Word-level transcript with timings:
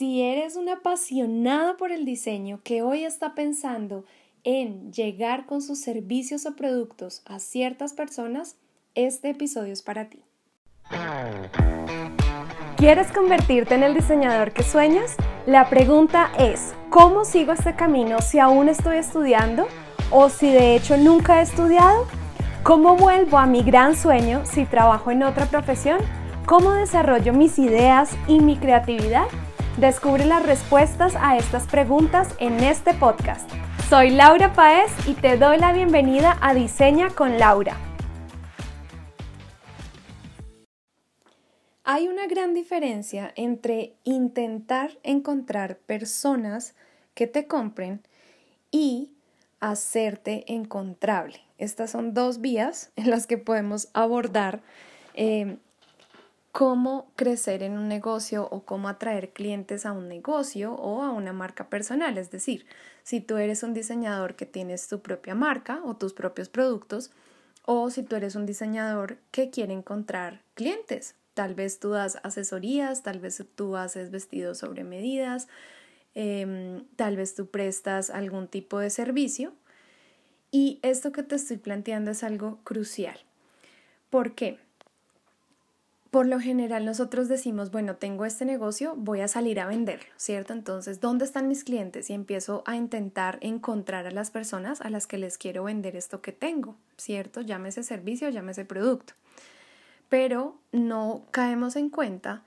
Si 0.00 0.22
eres 0.22 0.56
un 0.56 0.70
apasionado 0.70 1.76
por 1.76 1.92
el 1.92 2.06
diseño 2.06 2.60
que 2.64 2.80
hoy 2.80 3.04
está 3.04 3.34
pensando 3.34 4.06
en 4.44 4.90
llegar 4.94 5.44
con 5.44 5.60
sus 5.60 5.78
servicios 5.78 6.46
o 6.46 6.56
productos 6.56 7.20
a 7.26 7.38
ciertas 7.38 7.92
personas, 7.92 8.56
este 8.94 9.28
episodio 9.28 9.74
es 9.74 9.82
para 9.82 10.08
ti. 10.08 10.22
¿Quieres 12.78 13.12
convertirte 13.12 13.74
en 13.74 13.82
el 13.82 13.92
diseñador 13.92 14.52
que 14.54 14.62
sueñas? 14.62 15.16
La 15.44 15.68
pregunta 15.68 16.32
es, 16.38 16.72
¿cómo 16.88 17.26
sigo 17.26 17.52
este 17.52 17.76
camino 17.76 18.22
si 18.22 18.38
aún 18.38 18.70
estoy 18.70 18.96
estudiando 18.96 19.68
o 20.10 20.30
si 20.30 20.50
de 20.50 20.76
hecho 20.76 20.96
nunca 20.96 21.40
he 21.40 21.42
estudiado? 21.42 22.06
¿Cómo 22.62 22.96
vuelvo 22.96 23.36
a 23.36 23.44
mi 23.44 23.62
gran 23.62 23.94
sueño 23.94 24.46
si 24.46 24.64
trabajo 24.64 25.10
en 25.10 25.24
otra 25.24 25.44
profesión? 25.44 25.98
¿Cómo 26.46 26.72
desarrollo 26.72 27.34
mis 27.34 27.58
ideas 27.58 28.16
y 28.26 28.40
mi 28.40 28.56
creatividad? 28.56 29.26
Descubre 29.80 30.26
las 30.26 30.44
respuestas 30.44 31.14
a 31.18 31.38
estas 31.38 31.66
preguntas 31.66 32.34
en 32.38 32.62
este 32.62 32.92
podcast. 32.92 33.50
Soy 33.88 34.10
Laura 34.10 34.52
Paez 34.52 34.90
y 35.08 35.14
te 35.14 35.38
doy 35.38 35.56
la 35.56 35.72
bienvenida 35.72 36.36
a 36.42 36.52
Diseña 36.52 37.08
con 37.08 37.38
Laura. 37.38 37.78
Hay 41.82 42.08
una 42.08 42.26
gran 42.26 42.52
diferencia 42.52 43.32
entre 43.36 43.94
intentar 44.04 44.98
encontrar 45.02 45.78
personas 45.78 46.74
que 47.14 47.26
te 47.26 47.46
compren 47.46 48.02
y 48.70 49.12
hacerte 49.60 50.44
encontrable. 50.52 51.40
Estas 51.56 51.90
son 51.90 52.12
dos 52.12 52.42
vías 52.42 52.92
en 52.96 53.08
las 53.08 53.26
que 53.26 53.38
podemos 53.38 53.88
abordar 53.94 54.60
eh, 55.14 55.56
cómo 56.52 57.12
crecer 57.16 57.62
en 57.62 57.78
un 57.78 57.88
negocio 57.88 58.48
o 58.50 58.64
cómo 58.64 58.88
atraer 58.88 59.32
clientes 59.32 59.86
a 59.86 59.92
un 59.92 60.08
negocio 60.08 60.74
o 60.74 61.02
a 61.02 61.10
una 61.10 61.32
marca 61.32 61.68
personal. 61.68 62.18
Es 62.18 62.30
decir, 62.30 62.66
si 63.02 63.20
tú 63.20 63.36
eres 63.36 63.62
un 63.62 63.74
diseñador 63.74 64.34
que 64.34 64.46
tienes 64.46 64.88
tu 64.88 65.00
propia 65.00 65.34
marca 65.34 65.80
o 65.84 65.96
tus 65.96 66.12
propios 66.12 66.48
productos, 66.48 67.12
o 67.64 67.90
si 67.90 68.02
tú 68.02 68.16
eres 68.16 68.34
un 68.34 68.46
diseñador 68.46 69.18
que 69.30 69.50
quiere 69.50 69.72
encontrar 69.72 70.42
clientes. 70.54 71.14
Tal 71.34 71.54
vez 71.54 71.78
tú 71.78 71.90
das 71.90 72.18
asesorías, 72.24 73.02
tal 73.02 73.20
vez 73.20 73.44
tú 73.54 73.76
haces 73.76 74.10
vestidos 74.10 74.58
sobre 74.58 74.82
medidas, 74.82 75.46
em, 76.14 76.84
tal 76.96 77.16
vez 77.16 77.34
tú 77.34 77.46
prestas 77.46 78.10
algún 78.10 78.48
tipo 78.48 78.80
de 78.80 78.90
servicio. 78.90 79.52
Y 80.50 80.80
esto 80.82 81.12
que 81.12 81.22
te 81.22 81.36
estoy 81.36 81.58
planteando 81.58 82.10
es 82.10 82.24
algo 82.24 82.58
crucial. 82.64 83.20
¿Por 84.10 84.34
qué? 84.34 84.58
Por 86.10 86.26
lo 86.26 86.40
general 86.40 86.84
nosotros 86.84 87.28
decimos, 87.28 87.70
bueno, 87.70 87.96
tengo 87.96 88.24
este 88.24 88.44
negocio, 88.44 88.94
voy 88.96 89.20
a 89.20 89.28
salir 89.28 89.60
a 89.60 89.66
venderlo, 89.66 90.08
¿cierto? 90.16 90.52
Entonces, 90.52 91.00
¿dónde 91.00 91.24
están 91.24 91.46
mis 91.46 91.62
clientes? 91.62 92.10
Y 92.10 92.14
empiezo 92.14 92.64
a 92.66 92.74
intentar 92.74 93.38
encontrar 93.42 94.06
a 94.06 94.10
las 94.10 94.32
personas 94.32 94.80
a 94.80 94.90
las 94.90 95.06
que 95.06 95.18
les 95.18 95.38
quiero 95.38 95.64
vender 95.64 95.94
esto 95.94 96.20
que 96.20 96.32
tengo, 96.32 96.76
¿cierto? 96.96 97.42
Llámese 97.42 97.84
servicio, 97.84 98.28
llámese 98.28 98.64
producto. 98.64 99.14
Pero 100.08 100.58
no 100.72 101.26
caemos 101.30 101.76
en 101.76 101.90
cuenta 101.90 102.42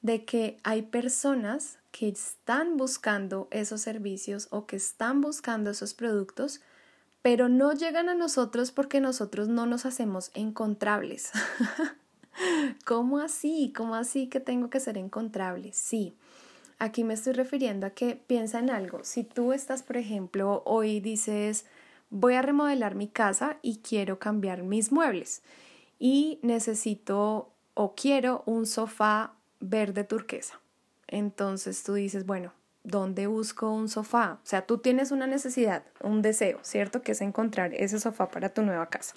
de 0.00 0.24
que 0.24 0.58
hay 0.62 0.82
personas 0.82 1.80
que 1.90 2.08
están 2.08 2.76
buscando 2.76 3.48
esos 3.50 3.80
servicios 3.80 4.46
o 4.50 4.66
que 4.66 4.76
están 4.76 5.20
buscando 5.20 5.70
esos 5.70 5.92
productos, 5.92 6.60
pero 7.20 7.48
no 7.48 7.72
llegan 7.72 8.08
a 8.08 8.14
nosotros 8.14 8.70
porque 8.70 9.00
nosotros 9.00 9.48
no 9.48 9.66
nos 9.66 9.86
hacemos 9.86 10.30
encontrables. 10.34 11.32
¿Cómo 12.84 13.18
así? 13.18 13.72
¿Cómo 13.76 13.94
así 13.94 14.28
que 14.28 14.40
tengo 14.40 14.70
que 14.70 14.80
ser 14.80 14.98
encontrable? 14.98 15.72
Sí. 15.72 16.14
Aquí 16.78 17.02
me 17.02 17.14
estoy 17.14 17.32
refiriendo 17.32 17.86
a 17.86 17.90
que 17.90 18.14
piensa 18.14 18.60
en 18.60 18.70
algo. 18.70 19.00
Si 19.02 19.24
tú 19.24 19.52
estás, 19.52 19.82
por 19.82 19.96
ejemplo, 19.96 20.62
hoy 20.64 21.00
dices, 21.00 21.66
voy 22.10 22.34
a 22.34 22.42
remodelar 22.42 22.94
mi 22.94 23.08
casa 23.08 23.58
y 23.62 23.78
quiero 23.78 24.18
cambiar 24.18 24.62
mis 24.62 24.92
muebles 24.92 25.42
y 25.98 26.38
necesito 26.42 27.50
o 27.74 27.94
quiero 27.94 28.42
un 28.46 28.66
sofá 28.66 29.34
verde 29.60 30.04
turquesa. 30.04 30.60
Entonces 31.08 31.82
tú 31.82 31.94
dices, 31.94 32.26
bueno, 32.26 32.52
¿dónde 32.84 33.26
busco 33.26 33.72
un 33.72 33.88
sofá? 33.88 34.38
O 34.42 34.46
sea, 34.46 34.66
tú 34.66 34.78
tienes 34.78 35.10
una 35.10 35.26
necesidad, 35.26 35.82
un 36.02 36.22
deseo, 36.22 36.60
¿cierto? 36.62 37.02
Que 37.02 37.12
es 37.12 37.20
encontrar 37.20 37.74
ese 37.74 37.98
sofá 37.98 38.30
para 38.30 38.50
tu 38.50 38.62
nueva 38.62 38.88
casa. 38.88 39.14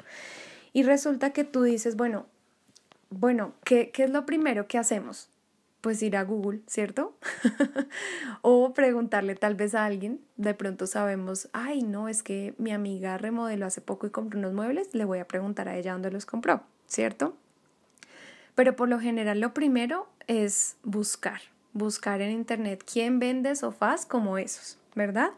Y 0.74 0.84
resulta 0.84 1.32
que 1.32 1.44
tú 1.44 1.64
dices, 1.64 1.96
bueno, 1.96 2.26
bueno, 3.12 3.54
¿qué, 3.66 3.92
es 3.94 4.10
lo 4.10 4.26
primero 4.26 4.68
que 4.68 4.78
hacemos? 4.78 5.30
Pues 5.82 6.02
ir 6.02 6.16
a 6.16 6.24
Google, 6.24 6.62
¿cierto? 6.66 7.18
o 8.42 8.74
preguntarle 8.74 9.36
tal 9.36 9.56
vez 9.56 9.76
a 9.76 9.86
alguien, 9.86 10.22
de 10.38 10.54
pronto 10.54 10.88
sabemos, 10.88 11.50
ay, 11.52 11.84
no, 11.84 12.08
es 12.08 12.24
que 12.24 12.56
mi 12.58 12.72
amiga 12.72 13.18
remodeló 13.18 13.66
hace 13.66 13.82
poco 13.82 14.08
y 14.08 14.12
compró 14.12 14.40
unos 14.40 14.54
muebles, 14.54 14.94
le 14.94 15.06
voy 15.06 15.20
a 15.20 15.28
preguntar 15.28 15.68
a 15.68 15.76
ella 15.76 15.92
dónde 15.92 16.10
los 16.10 16.26
compró, 16.26 16.64
¿cierto? 16.88 17.36
Pero 18.56 18.76
por 18.78 18.88
lo 18.88 19.00
general 19.00 19.42
lo 19.42 19.54
primero 19.54 20.08
es 20.28 20.78
buscar, 20.84 21.42
buscar 21.74 22.22
en 22.22 22.32
internet 22.32 22.86
quién 22.90 23.20
vende 23.20 23.56
sofás 23.56 24.06
como 24.06 24.38
esos, 24.38 24.78
¿verdad? 24.96 25.32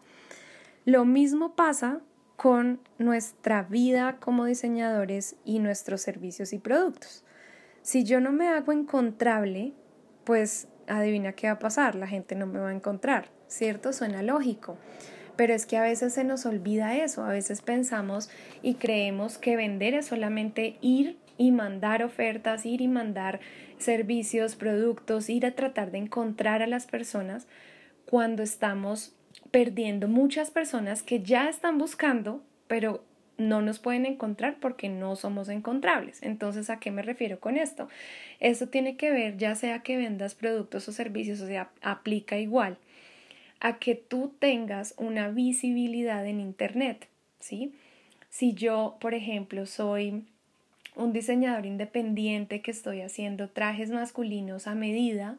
Lo 0.86 1.06
mismo 1.06 1.56
pasa 1.56 2.02
con 2.36 2.80
nuestra 3.00 3.64
vida 3.64 4.18
como 4.20 4.46
diseñadores 4.46 5.38
y 5.44 5.58
nuestros 5.60 6.02
servicios 6.02 6.54
y 6.54 6.60
productos. 6.60 7.24
Si 7.84 8.06
yo 8.06 8.22
no 8.22 8.32
me 8.32 8.48
hago 8.48 8.72
encontrable, 8.72 9.74
pues 10.24 10.70
adivina 10.88 11.34
qué 11.34 11.48
va 11.48 11.54
a 11.54 11.60
pasar, 11.60 11.96
la 11.96 12.08
gente 12.08 12.34
no 12.34 12.48
me 12.48 12.60
va 12.60 12.70
a 12.70 12.74
encontrar, 12.74 13.30
¿cierto? 13.48 13.92
Suena 13.92 14.24
lógico. 14.24 14.78
Pero 15.36 15.54
es 15.54 15.66
que 15.66 15.76
a 15.76 15.82
veces 15.82 16.14
se 16.14 16.24
nos 16.24 16.46
olvida 16.46 16.96
eso, 16.96 17.26
a 17.26 17.30
veces 17.30 17.62
pensamos 17.62 18.30
y 18.62 18.76
creemos 18.76 19.38
que 19.38 19.58
vender 19.58 19.96
es 19.96 20.06
solamente 20.06 20.78
ir 20.80 21.18
y 21.38 21.52
mandar 21.52 22.04
ofertas, 22.04 22.66
ir 22.66 22.80
y 22.80 22.88
mandar 22.88 23.42
servicios, 23.80 24.56
productos, 24.56 25.30
ir 25.30 25.46
a 25.46 25.56
tratar 25.56 25.92
de 25.92 25.98
encontrar 25.98 26.62
a 26.62 26.68
las 26.68 26.86
personas 26.86 27.48
cuando 28.06 28.44
estamos 28.44 29.14
perdiendo 29.52 30.08
muchas 30.08 30.52
personas 30.52 31.04
que 31.04 31.22
ya 31.22 31.50
están 31.50 31.78
buscando, 31.78 32.46
pero 32.68 33.04
no 33.38 33.62
nos 33.62 33.80
pueden 33.80 34.06
encontrar 34.06 34.58
porque 34.60 34.90
no 34.90 35.16
somos 35.16 35.50
encontrables. 35.50 36.22
Entonces, 36.24 36.70
¿a 36.70 36.80
qué 36.80 36.92
me 36.92 37.02
refiero 37.02 37.40
con 37.40 37.58
esto? 37.58 37.90
Esto 38.40 38.68
tiene 38.68 38.96
que 38.96 39.12
ver, 39.12 39.38
ya 39.38 39.56
sea 39.56 39.80
que 39.80 39.98
vendas 39.98 40.36
productos 40.36 40.88
o 40.88 40.92
servicios, 40.92 41.42
o 41.42 41.48
sea, 41.48 41.70
aplica 41.82 42.38
igual 42.38 42.78
a 43.60 43.80
que 43.80 43.96
tú 43.96 44.34
tengas 44.40 44.94
una 44.98 45.30
visibilidad 45.30 46.26
en 46.28 46.40
Internet, 46.40 47.08
¿sí? 47.40 47.74
Si 48.30 48.54
yo, 48.54 48.98
por 49.00 49.14
ejemplo, 49.14 49.66
soy 49.66 50.26
un 50.96 51.14
diseñador 51.14 51.66
independiente 51.66 52.62
que 52.62 52.72
estoy 52.72 53.02
haciendo 53.02 53.50
trajes 53.50 53.90
masculinos 53.90 54.68
a 54.68 54.76
medida, 54.76 55.38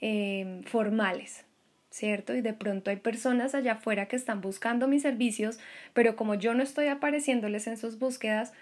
eh, 0.00 0.62
formales, 0.64 1.44
¿cierto? 1.90 2.34
Y 2.34 2.40
de 2.40 2.52
pronto 2.52 2.90
hay 2.90 2.96
personas 2.96 3.54
allá 3.54 3.72
afuera 3.72 4.06
que 4.06 4.16
están 4.16 4.40
buscando 4.40 4.88
mis 4.88 5.02
servicios, 5.02 5.58
pero 5.94 6.16
como 6.16 6.34
yo 6.34 6.54
no 6.54 6.62
estoy 6.62 6.86
apareciéndoles 6.88 7.66
en 7.66 7.76
sus 7.76 7.98
búsquedas, 7.98 8.52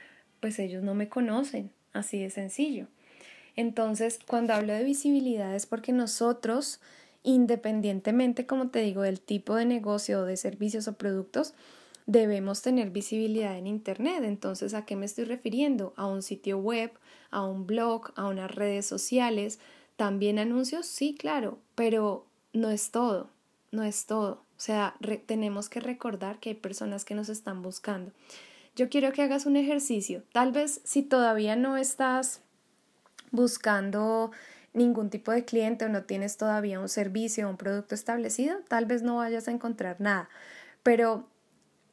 pues 0.41 0.59
ellos 0.59 0.83
no 0.83 0.95
me 0.95 1.09
conocen, 1.09 1.73
así 1.93 2.21
de 2.21 2.31
sencillo. 2.31 2.87
Entonces, 3.57 4.19
cuando 4.27 4.53
hablo 4.55 4.75
de 4.75 4.85
visibilidad 4.85 5.55
es 5.55 5.67
porque 5.67 5.93
nosotros, 5.93 6.81
independientemente, 7.23 8.47
como 8.47 8.69
te 8.69 8.81
digo, 8.81 9.03
del 9.03 9.21
tipo 9.21 9.57
de 9.57 9.65
negocio, 9.65 10.25
de 10.25 10.37
servicios 10.37 10.89
o 10.89 10.97
productos, 10.99 11.55
debemos 12.05 12.63
tener 12.63 12.91
visibilidad 12.91 13.57
en 13.57 13.67
Internet. 13.67 14.23
Entonces, 14.25 14.75
¿a 14.75 14.85
qué 14.85 14.95
me 14.95 15.07
estoy 15.07 15.25
refiriendo? 15.25 15.95
A 15.97 16.07
un 16.07 16.23
sitio 16.23 16.59
web, 16.59 16.93
a 17.31 17.45
un 17.45 17.67
blog, 17.67 18.13
a 18.15 18.29
unas 18.29 18.55
redes 18.55 18.87
sociales, 18.87 19.59
también 19.97 20.39
anuncios, 20.39 20.87
sí, 20.87 21.17
claro, 21.19 21.59
pero 21.75 22.27
no 22.57 22.71
es 22.71 22.91
todo, 22.91 23.31
no 23.71 23.83
es 23.83 24.07
todo. 24.07 24.43
O 24.57 24.61
sea, 24.61 24.95
tenemos 25.27 25.69
que 25.69 25.81
recordar 25.81 26.39
que 26.41 26.51
hay 26.51 26.55
personas 26.55 27.05
que 27.05 27.15
nos 27.15 27.29
están 27.29 27.63
buscando. 27.63 28.13
Yo 28.75 28.89
quiero 28.89 29.13
que 29.13 29.23
hagas 29.23 29.47
un 29.47 29.57
ejercicio. 29.57 30.23
Tal 30.33 30.53
vez 30.53 30.81
si 30.85 31.03
todavía 31.03 31.57
no 31.57 31.77
estás 31.77 32.41
buscando 33.31 34.31
ningún 34.73 35.11
tipo 35.11 35.33
de 35.33 35.45
cliente 35.45 35.87
o 35.87 35.89
no 35.89 36.05
tienes 36.05 36.37
todavía 36.37 36.81
un 36.81 36.89
servicio 36.89 37.47
o 37.47 37.51
un 37.51 37.57
producto 37.57 37.95
establecido, 37.95 38.59
tal 38.69 38.85
vez 38.85 39.03
no 39.03 39.17
vayas 39.17 39.49
a 39.49 39.51
encontrar 39.51 40.01
nada. 40.01 40.29
Pero 40.83 41.27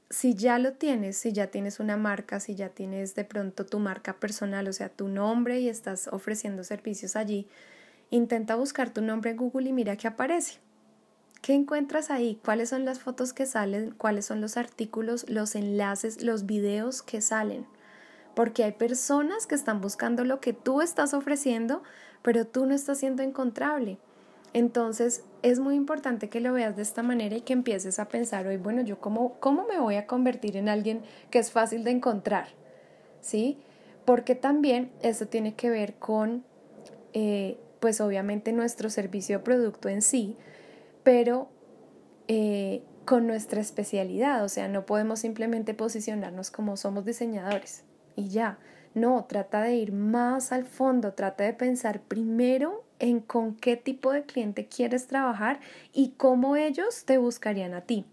si 0.10 0.36
ya 0.36 0.60
lo 0.60 0.74
tienes, 0.74 1.18
si 1.18 1.32
ya 1.32 1.48
tienes 1.48 1.80
una 1.80 1.98
marca, 1.98 2.40
si 2.40 2.56
ya 2.56 2.70
tienes 2.70 3.16
de 3.16 3.24
pronto 3.24 3.66
tu 3.66 3.80
marca 3.80 4.20
personal, 4.20 4.68
o 4.68 4.74
sea, 4.74 4.90
tu 4.90 5.08
nombre 5.08 5.60
y 5.60 5.70
estás 5.70 6.08
ofreciendo 6.10 6.64
servicios 6.64 7.16
allí, 7.16 7.48
Intenta 8.14 8.54
buscar 8.54 8.92
tu 8.92 9.02
nombre 9.02 9.32
en 9.32 9.38
Google 9.38 9.70
y 9.70 9.74
mira 9.74 9.96
qué 9.96 10.08
aparece. 10.08 10.60
¿Qué 11.42 11.56
encuentras 11.56 12.12
ahí? 12.12 12.40
¿Cuáles 12.46 12.70
son 12.70 12.86
las 12.86 13.00
fotos 13.00 13.34
que 13.34 13.48
salen? 13.48 13.90
¿Cuáles 13.98 14.28
son 14.28 14.40
los 14.40 14.56
artículos, 14.56 15.28
los 15.28 15.56
enlaces, 15.56 16.22
los 16.22 16.46
videos 16.46 17.02
que 17.02 17.22
salen? 17.22 17.66
Porque 18.36 18.66
hay 18.66 18.74
personas 18.74 19.48
que 19.48 19.56
están 19.56 19.82
buscando 19.82 20.26
lo 20.26 20.42
que 20.42 20.54
tú 20.54 20.82
estás 20.84 21.16
ofreciendo, 21.16 21.82
pero 22.22 22.46
tú 22.46 22.68
no 22.68 22.76
estás 22.76 23.00
siendo 23.00 23.24
encontrable. 23.24 23.98
Entonces 24.54 25.24
es 25.42 25.60
muy 25.60 25.74
importante 25.74 26.30
que 26.30 26.40
lo 26.40 26.54
veas 26.54 26.76
de 26.76 26.84
esta 26.84 27.02
manera 27.02 27.36
y 27.36 27.42
que 27.42 27.54
empieces 27.54 27.98
a 27.98 28.10
pensar 28.10 28.46
hoy, 28.46 28.58
bueno, 28.58 28.84
yo 28.84 29.00
cómo, 29.00 29.40
cómo 29.40 29.66
me 29.66 29.80
voy 29.80 29.96
a 29.96 30.06
convertir 30.06 30.56
en 30.56 30.70
alguien 30.70 31.02
que 31.32 31.40
es 31.40 31.50
fácil 31.52 31.84
de 31.84 31.90
encontrar, 31.90 32.50
¿sí? 33.22 33.58
Porque 34.06 34.36
también 34.36 34.92
eso 35.02 35.26
tiene 35.26 35.56
que 35.56 35.72
ver 35.72 35.96
con, 35.96 36.46
eh, 37.14 37.58
pues 37.84 38.00
obviamente 38.00 38.54
nuestro 38.54 38.90
servicio 38.90 39.40
o 39.40 39.44
producto 39.44 39.90
en 39.90 40.02
sí, 40.02 40.38
pero 41.04 41.50
eh, 42.30 42.82
con 43.04 43.28
nuestra 43.28 43.60
especialidad, 43.60 44.42
o 44.46 44.48
sea, 44.48 44.70
no 44.70 44.86
podemos 44.86 45.20
simplemente 45.20 45.74
posicionarnos 45.74 46.50
como 46.50 46.78
somos 46.78 47.04
diseñadores 47.04 47.84
y 48.16 48.30
ya. 48.30 48.58
No, 48.94 49.26
trata 49.26 49.64
de 49.64 49.76
ir 49.76 49.92
más 49.92 50.54
al 50.54 50.64
fondo, 50.64 51.12
trata 51.12 51.44
de 51.44 51.52
pensar 51.52 52.00
primero 52.00 52.86
en 53.00 53.20
con 53.20 53.54
qué 53.54 53.76
tipo 53.76 54.14
de 54.14 54.24
cliente 54.24 54.68
quieres 54.68 55.08
trabajar 55.08 55.60
y 55.92 56.14
cómo 56.16 56.56
ellos 56.56 57.04
te 57.04 57.18
buscarían 57.18 57.74
a 57.74 57.82
ti. 57.82 58.06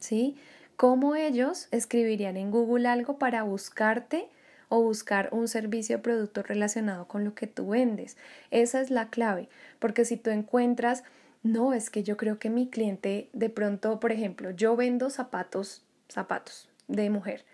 ¿Sí? 0.00 0.34
Cómo 0.74 1.14
ellos 1.14 1.68
escribirían 1.70 2.36
en 2.36 2.50
Google 2.50 2.88
algo 2.88 3.16
para 3.16 3.44
buscarte 3.44 4.28
o 4.70 4.80
buscar 4.80 5.28
un 5.32 5.48
servicio 5.48 5.98
o 5.98 6.02
producto 6.02 6.42
relacionado 6.42 7.06
con 7.06 7.24
lo 7.24 7.34
que 7.34 7.46
tú 7.46 7.68
vendes. 7.68 8.16
Esa 8.50 8.80
es 8.80 8.90
la 8.90 9.10
clave, 9.10 9.50
porque 9.78 10.06
si 10.06 10.16
tú 10.16 10.30
encuentras, 10.30 11.04
no, 11.42 11.74
es 11.74 11.90
que 11.90 12.02
yo 12.02 12.16
creo 12.16 12.38
que 12.38 12.48
mi 12.48 12.70
cliente 12.70 13.28
de 13.34 13.50
pronto, 13.50 14.00
por 14.00 14.12
ejemplo, 14.12 14.52
yo 14.52 14.76
vendo 14.76 15.10
zapatos, 15.10 15.84
zapatos 16.08 16.70
de 16.86 17.10
mujer 17.10 17.44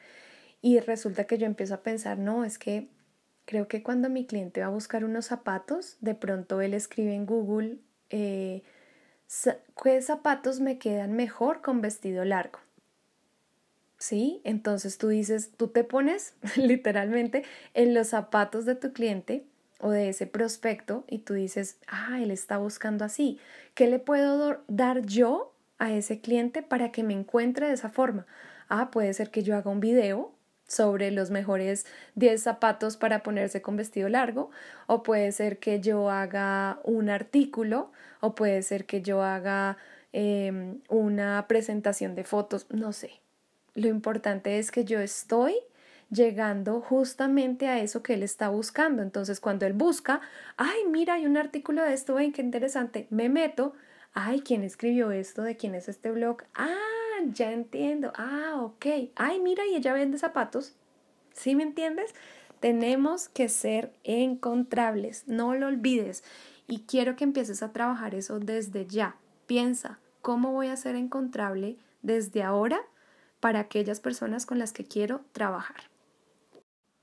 y 0.61 0.79
resulta 0.81 1.25
que 1.25 1.39
yo 1.39 1.47
empiezo 1.47 1.75
a 1.75 1.83
pensar, 1.83 2.19
no, 2.19 2.45
es 2.45 2.59
que 2.59 2.89
creo 3.47 3.67
que 3.67 3.83
cuando 3.83 4.11
mi 4.11 4.27
cliente 4.27 4.61
va 4.61 4.67
a 4.67 4.71
buscar 4.71 5.05
unos 5.05 5.27
zapatos, 5.27 5.97
de 6.01 6.15
pronto 6.15 6.61
él 6.61 6.75
escribe 6.75 7.15
en 7.15 7.25
Google, 7.25 7.79
eh, 8.11 8.63
¿qué 9.83 10.03
zapatos 10.03 10.61
me 10.61 10.79
quedan 10.79 11.13
mejor 11.13 11.63
con 11.63 11.81
vestido 11.81 12.25
largo? 12.25 12.59
¿Sí? 13.99 14.41
Entonces 14.45 14.99
tú 14.99 15.09
dices, 15.09 15.53
tú 15.57 15.69
te 15.69 15.85
pones 15.85 16.35
literalmente 16.57 17.45
en 17.75 17.95
los 17.95 18.09
zapatos 18.09 18.65
de 18.65 18.75
tu 18.75 18.93
cliente 18.93 19.47
o 19.81 19.91
de 19.91 20.09
ese 20.09 20.27
prospecto 20.27 21.05
y 21.09 21.19
tú 21.19 21.35
dices, 21.35 21.79
ah, 21.87 22.19
él 22.21 22.31
está 22.31 22.59
buscando 22.59 23.05
así. 23.05 23.39
¿Qué 23.75 23.87
le 23.87 23.99
puedo 23.99 24.63
dar 24.69 25.03
yo 25.07 25.55
a 25.79 25.93
ese 25.93 26.21
cliente 26.21 26.63
para 26.63 26.93
que 26.93 27.03
me 27.03 27.15
encuentre 27.15 27.69
de 27.69 27.75
esa 27.75 27.91
forma? 27.91 28.27
Ah, 28.69 28.91
puede 28.91 29.13
ser 29.15 29.31
que 29.31 29.43
yo 29.43 29.57
haga 29.57 29.71
un 29.71 29.81
video 29.81 30.33
sobre 30.67 31.11
los 31.11 31.31
mejores 31.31 31.87
10 32.17 32.43
zapatos 32.43 32.97
para 32.97 33.23
ponerse 33.23 33.63
con 33.63 33.77
vestido 33.77 34.09
largo, 34.09 34.51
o 34.87 35.03
puede 35.03 35.31
ser 35.33 35.59
que 35.59 35.81
yo 35.81 36.11
haga 36.11 36.81
un 36.85 37.09
artículo, 37.09 37.93
o 38.21 38.35
puede 38.35 38.63
ser 38.63 38.87
que 38.87 39.03
yo 39.03 39.23
haga 39.23 39.77
em, 40.13 40.81
una 40.89 41.47
presentación 41.49 42.15
de 42.15 42.25
fotos, 42.25 42.67
no 42.71 42.93
sé. 42.93 43.21
Lo 43.77 43.89
importante 43.89 44.59
es 44.59 44.71
que 44.71 44.87
yo 44.87 45.01
estoy 45.01 45.55
llegando 46.11 46.81
justamente 46.81 47.69
a 47.69 47.81
eso 47.81 48.03
que 48.03 48.15
él 48.15 48.23
está 48.23 48.49
buscando. 48.49 49.03
Entonces, 49.03 49.39
cuando 49.39 49.67
él 49.67 49.75
busca, 49.75 50.23
ay, 50.57 50.87
mira, 50.89 51.15
hay 51.15 51.27
un 51.27 51.37
artículo 51.37 51.83
de 51.83 51.93
esto, 51.93 52.15
ven, 52.15 52.33
qué 52.33 52.41
interesante, 52.41 53.07
me 53.11 53.29
meto, 53.29 53.75
ay, 54.15 54.41
¿quién 54.41 54.63
escribió 54.63 55.11
esto? 55.11 55.43
¿De 55.43 55.59
quién 55.59 55.75
es 55.75 55.91
este 55.91 56.11
blog? 56.11 56.39
Ah, 56.55 56.79
ya 57.35 57.53
entiendo. 57.53 58.15
Ah, 58.17 58.55
ok. 58.63 58.87
Ay, 59.15 59.41
mira, 59.41 59.67
y 59.67 59.77
ella 59.77 59.93
vende 59.93 60.17
zapatos. 60.17 60.75
¿Sí 61.35 61.55
me 61.55 61.63
entiendes? 61.63 62.15
Tenemos 62.61 63.29
que 63.29 63.51
ser 63.51 63.93
encontrables, 64.05 65.29
no 65.29 65.55
lo 65.55 65.67
olvides. 65.67 66.25
Y 66.67 66.85
quiero 66.87 67.15
que 67.15 67.25
empieces 67.25 67.63
a 67.63 67.75
trabajar 67.75 68.15
eso 68.15 68.41
desde 68.41 68.87
ya. 68.87 69.17
Piensa, 69.47 69.99
¿cómo 70.23 70.53
voy 70.53 70.69
a 70.69 70.77
ser 70.79 70.97
encontrable 70.97 71.77
desde 72.01 72.43
ahora 72.43 72.81
para 73.47 73.61
aquellas 73.61 74.01
personas 74.01 74.45
con 74.45 74.59
las 74.59 74.73
que 74.73 74.85
quiero 74.85 75.21
trabajar? 75.31 75.77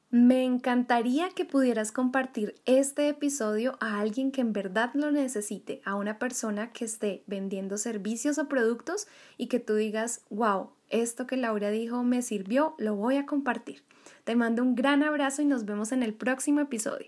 Me 0.09 0.43
encantaría 0.43 1.29
que 1.29 1.45
pudieras 1.45 1.93
compartir 1.93 2.55
este 2.65 3.07
episodio 3.07 3.77
a 3.79 4.01
alguien 4.01 4.29
que 4.29 4.41
en 4.41 4.51
verdad 4.51 4.89
lo 4.93 5.09
necesite, 5.09 5.81
a 5.85 5.95
una 5.95 6.19
persona 6.19 6.73
que 6.73 6.83
esté 6.83 7.23
vendiendo 7.27 7.77
servicios 7.77 8.39
o 8.39 8.49
productos 8.49 9.07
y 9.37 9.47
que 9.47 9.61
tú 9.61 9.75
digas, 9.75 10.25
wow, 10.29 10.71
esto 10.89 11.27
que 11.27 11.37
Laura 11.37 11.69
dijo 11.69 12.03
me 12.03 12.21
sirvió, 12.21 12.75
lo 12.77 12.97
voy 12.97 13.15
a 13.15 13.25
compartir. 13.25 13.81
Te 14.25 14.35
mando 14.35 14.63
un 14.63 14.75
gran 14.75 15.01
abrazo 15.01 15.43
y 15.43 15.45
nos 15.45 15.63
vemos 15.63 15.93
en 15.93 16.03
el 16.03 16.13
próximo 16.13 16.59
episodio. 16.59 17.07